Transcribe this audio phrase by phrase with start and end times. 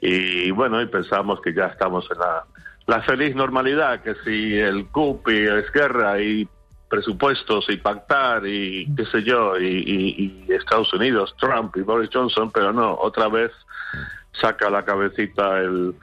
[0.00, 2.44] Y bueno, y pensábamos que ya estamos en la,
[2.86, 6.48] la feliz normalidad, que si el CUP y Esquerra y
[6.94, 12.08] presupuestos y pactar y qué sé yo, y, y- y Estados Unidos, Trump y Boris
[12.12, 13.50] Johnson, pero no, otra vez
[14.40, 15.94] saca la cabecita el,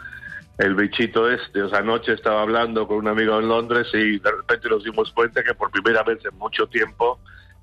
[0.58, 1.62] el bichito este.
[1.64, 5.12] O sea, anoche estaba hablando con un amigo en Londres y de repente nos dimos
[5.14, 7.20] cuenta que por primera vez en mucho tiempo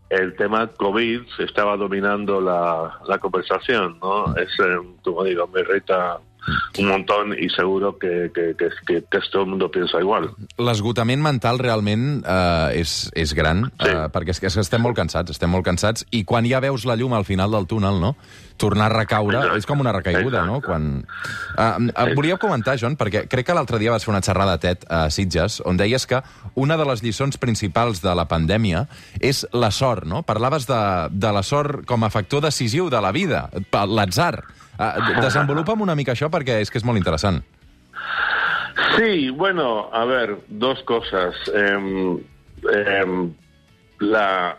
[0.08, 4.34] el tema COVID estaba dominando la, la conversación, ¿no?
[4.36, 6.18] Es, eh, como digo, me irrita
[6.78, 10.30] un montón y seguro que, que, que, que, que todo el mundo piensa igual.
[10.58, 13.88] L'esgotament mental realment eh, és, és gran, Sí.
[13.90, 16.96] eh, perquè és que estem molt cansats, estem molt cansats, i quan ja veus la
[16.96, 18.16] llum al final del túnel, no?,
[18.58, 19.58] tornar a recaure, Exacte.
[19.62, 20.56] és com una recaiguda, no?
[20.58, 20.66] Exacte.
[20.66, 21.06] Quan...
[21.54, 24.58] Uh, uh, volia comentar, John, perquè crec que l'altre dia vas fer una xerrada a
[24.58, 26.18] TED a Sitges, on deies que
[26.58, 28.88] una de les lliçons principals de la pandèmia
[29.22, 30.24] és la sort, no?
[30.26, 30.80] Parlaves de,
[31.14, 33.46] de la sort com a factor decisiu de la vida,
[33.86, 34.42] l'atzar.
[34.78, 37.40] Uh, desenvolupa'm una mica això perquè és que és molt interessant.
[38.96, 41.34] Sí, bueno, a ver, dos cosas.
[41.54, 42.18] Em,
[42.72, 43.32] em,
[44.00, 44.56] la,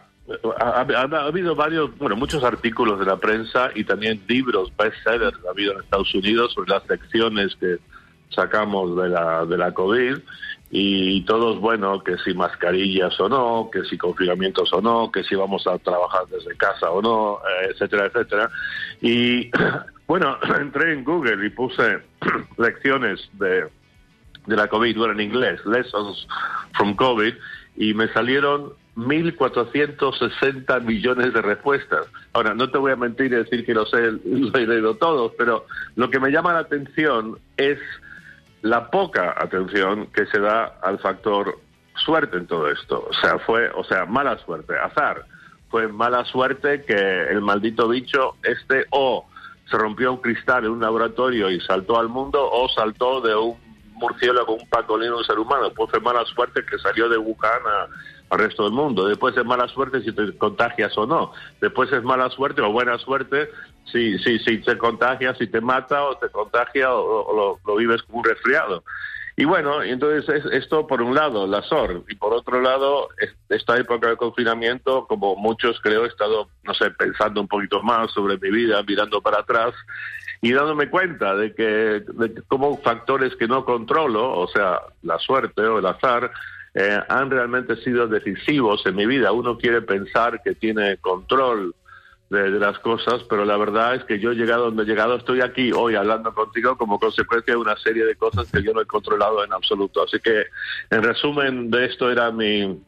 [0.59, 5.38] ha, ha- ha habido varios, bueno, muchos artículos de la prensa y también libros bestsellers
[5.47, 7.78] ha habido en Estados Unidos sobre las lecciones que
[8.30, 10.17] sacamos de la, de la COVID
[10.72, 15.35] y todos, bueno, que si mascarillas o no, que si confinamientos o no, que si
[15.35, 18.52] vamos a trabajar desde casa o no, eh, etcétera, etcétera.
[19.02, 19.50] Y
[20.07, 22.00] bueno, entré en Google y puse
[22.57, 23.68] lecciones de,
[24.46, 26.28] de la COVID, bueno, en inglés, Lessons
[26.74, 27.34] from COVID,
[27.78, 32.06] y me salieron 1.460 millones de respuestas.
[32.34, 35.31] Ahora, no te voy a mentir y decir que los he, los he leído todos,
[35.36, 35.66] pero
[35.96, 37.80] lo que me llama la atención es
[38.62, 41.58] la poca atención que se da al factor
[41.96, 43.06] suerte en todo esto.
[43.09, 45.25] O sea, fue, o sea, mala suerte, azar.
[45.70, 46.96] Fue mala suerte que
[47.30, 49.25] el maldito bicho este o
[49.69, 53.56] se rompió un cristal en un laboratorio y saltó al mundo o saltó de un
[53.94, 55.69] murciélago, un pangolín, un ser humano.
[55.75, 57.88] Pues fue mala suerte que salió de Wuhan a-
[58.29, 59.07] al resto del mundo.
[59.07, 61.31] Después es mala suerte si te contagias o no.
[61.62, 63.50] Después es mala suerte o buena suerte
[63.91, 67.75] si, si, si te contagias, si te mata o te contagia o, o lo, lo
[67.78, 68.84] vives como un resfriado.
[69.35, 73.34] Y bueno, entonces es, esto por un lado, la SOR, y por otro lado, es-
[73.47, 78.12] esta época de confinamiento, como muchos creo, he estado, no sé, pensando un poquito más
[78.12, 79.73] sobre mi vida, mirando para atrás
[80.41, 81.63] y dándome cuenta de que,
[82.06, 86.31] de como factores que no controlo, o sea, la suerte o el azar,
[86.79, 89.34] eh, han realmente sido decisivos en mi vida.
[89.34, 91.75] Uno quiere pensar que tiene control
[92.29, 95.41] de, las cosas, pero la verdad es que yo he llegado donde he llegado, estoy
[95.41, 98.85] aquí hoy hablando contigo como consecuencia de una serie de cosas que yo no he
[98.85, 100.03] controlado en absoluto.
[100.03, 100.45] Así que,
[100.89, 102.81] en resumen de esto era mi,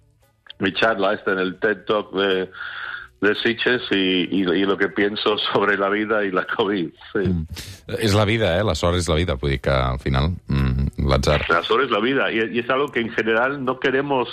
[0.59, 2.50] mi charla esta en el TED Talk de,
[3.22, 6.90] de Sitges y, y- y lo que pienso sobre la vida y la COVID.
[7.14, 7.46] Sí.
[8.00, 8.64] És la vida, eh?
[8.64, 11.44] La sort és la vida, vull dir que al final mm, l'atzar...
[11.50, 14.28] La solo es la vida y, y es algo que en general no queremos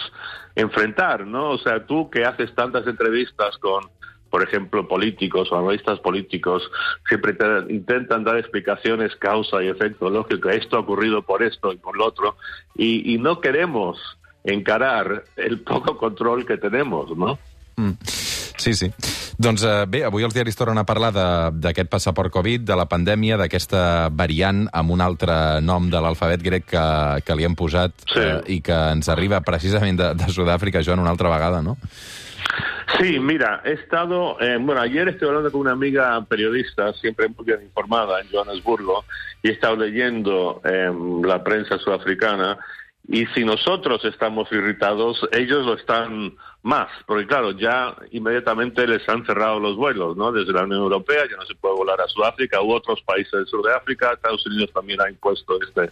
[0.56, 1.50] enfrentar, ¿no?
[1.50, 3.84] O sea, tú que haces tantas entrevistas con,
[4.30, 6.62] por ejemplo, políticos o analistas políticos,
[7.08, 10.48] siempre te intentan dar explicaciones causa y efecto lógico.
[10.48, 12.36] Esto ha ocurrido por esto y por lo otro
[12.74, 13.98] y, y no queremos
[14.44, 17.38] encarar el poco control que tenemos, ¿no?
[17.76, 17.90] Mm.
[18.58, 18.88] Sí, sí.
[19.38, 22.88] Doncs eh, bé, avui els diaris tornen a parlar de- d'aquest passaport Covid, de la
[22.90, 26.82] pandèmia, d'aquesta variant amb un altre nom de l'alfabet grec que,
[27.24, 28.18] que li hem posat Sí.
[28.20, 31.76] eh, i que ens arriba precisament de, de Sud-àfrica, Joan, una altra vegada, no?
[32.98, 37.44] Sí, mira, he estado, eh, bueno, ayer estoy hablando con una amiga periodista, siempre muy
[37.44, 39.04] bien informada en Johannesburgo,
[39.42, 40.90] y he estado leyendo eh,
[41.24, 42.58] la prensa sudafricana,
[43.10, 49.24] y si nosotros estamos irritados, ellos lo están más, porque claro, ya inmediatamente les han
[49.24, 50.30] cerrado los vuelos, ¿no?
[50.30, 53.46] Desde la Unión Europea ya no se puede volar a Sudáfrica u otros países del
[53.46, 55.90] sur de África, Estados Unidos también ha impuesto este,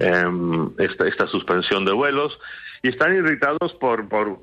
[0.00, 2.36] em, esta, esta suspensión de vuelos
[2.82, 4.40] y están irritados por, por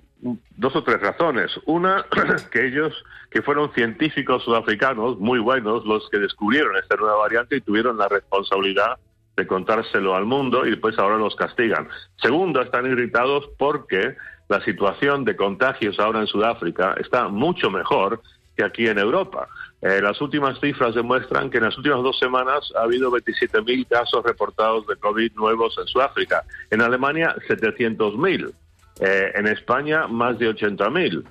[0.56, 1.52] dos o tres razones.
[1.66, 2.06] Una,
[2.52, 2.94] que ellos,
[3.30, 8.08] que fueron científicos sudafricanos muy buenos, los que descubrieron esta nueva variante y tuvieron la
[8.08, 8.98] responsabilidad
[9.40, 11.88] de contárselo al mundo y después ahora los castigan.
[12.22, 14.18] Segundo, están irritados porque
[14.50, 18.22] la situación de contagios ahora en Sudáfrica está mucho mejor
[18.58, 19.48] que aquí en Europa.
[19.82, 24.24] Eh, las últimas cifras demuestran que en las últimas dos semanas ha habido 27.000 casos
[24.26, 26.44] reportados de COVID nuevos en Sudáfrica.
[26.70, 28.52] En Alemania, 700.000.
[29.00, 31.24] Eh, en España, más de 80.000.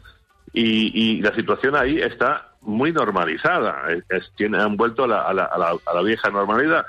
[0.55, 3.83] Y, y la situación ahí está muy normalizada.
[4.09, 6.87] Es, han vuelto a la vieja normalidad.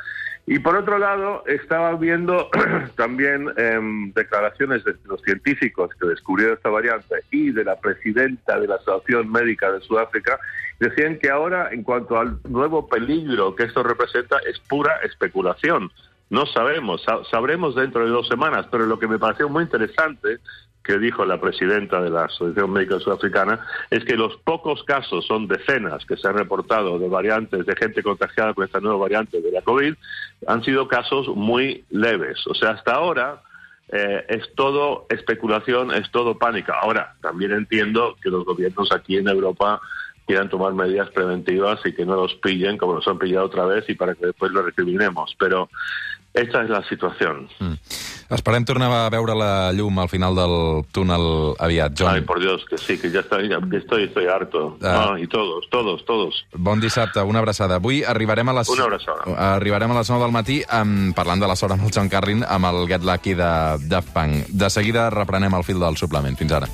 [0.52, 2.50] Y por otro lado, estaba viendo
[2.96, 8.68] también em, declaraciones de los científicos que descubrieron esta variante y de la presidenta de
[8.68, 10.40] la Asociación Médica de Sudáfrica.
[10.80, 15.92] Decían que ahora, en cuanto al nuevo peligro que esto representa, es pura especulación.
[16.32, 20.40] No sabemos, sa- sabremos dentro de dos semanas, pero lo que me pareció muy interesante
[20.84, 23.60] que dijo la presidenta de la Asociación Médica Sudafricana
[23.90, 28.02] es que los pocos casos, son decenas que se han reportado de variantes, de gente
[28.02, 29.94] contagiada con esta nueva variante de la COVID,
[30.48, 32.46] han sido casos muy leves.
[32.48, 33.42] O sea, hasta ahora
[33.92, 36.76] eh, es todo especulación, es todo pánica.
[36.82, 39.82] Ahora, también entiendo que los gobiernos aquí en Europa
[40.26, 43.90] quieran tomar medidas preventivas y que no los pillen como nos han pillado otra vez
[43.90, 45.36] y para que después lo recriminemos.
[45.40, 45.70] Pero
[46.34, 47.50] esta es la situación.
[48.30, 51.96] Esperem tornar a veure la llum al final del túnel aviat.
[51.98, 54.78] John, Ay, por Dios, que sí, que ya está, ya- estoy, estoy harto.
[54.84, 55.14] Ah.
[55.16, 56.46] Ah, y todos, todos, todos.
[56.54, 57.76] bon dissabte, una abraçada.
[57.82, 58.70] Avui arribarem a les...
[58.70, 59.26] Una abraçada.
[59.56, 62.46] Arribarem a les 9 del matí amb, parlant de la sort amb el John Carlin
[62.48, 63.50] amb el Get Lucky de
[63.90, 64.46] Daft Punk.
[64.54, 66.38] De seguida reprenem el fil del suplement.
[66.38, 66.70] Fins ara.